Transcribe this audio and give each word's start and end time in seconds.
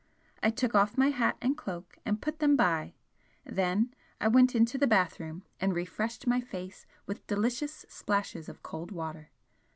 I 0.41 0.49
took 0.49 0.73
off 0.73 0.97
my 0.97 1.11
hat 1.11 1.37
and 1.43 1.55
cloak 1.55 1.95
and 2.07 2.19
put 2.19 2.39
them 2.39 2.55
by 2.55 2.95
then 3.45 3.93
I 4.19 4.29
went 4.29 4.55
into 4.55 4.79
the 4.79 4.87
bathroom 4.87 5.45
and 5.59 5.75
refreshed 5.75 6.25
my 6.25 6.41
face 6.41 6.87
with 7.05 7.27
delicious 7.27 7.85
splashes 7.87 8.49
of 8.49 8.63
cold 8.63 8.89
water. 8.91 9.29